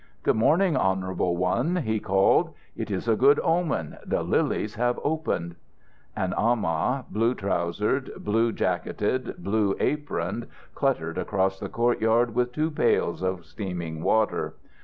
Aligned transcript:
"Good 0.23 0.35
morning, 0.35 0.75
Honourable 0.75 1.37
One," 1.37 1.75
he 1.75 1.99
called. 1.99 2.55
"It 2.75 2.89
is 2.89 3.07
a 3.07 3.15
good 3.15 3.39
omen. 3.43 3.99
The 4.03 4.23
lilies 4.23 4.73
have 4.73 4.99
opened." 5.03 5.57
An 6.15 6.33
amah, 6.35 7.05
blue 7.11 7.35
trousered, 7.35 8.11
blue 8.17 8.51
jacketed, 8.51 9.35
blue 9.37 9.75
aproned, 9.79 10.47
cluttered 10.73 11.19
across 11.19 11.59
the 11.59 11.69
courtyard 11.69 12.33
with 12.33 12.51
two 12.51 12.71
pails 12.71 13.21
of 13.21 13.45
steaming 13.45 14.01
water. 14.01 14.55